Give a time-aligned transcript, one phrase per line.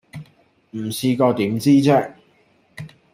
[0.71, 2.13] 唔試過點知啫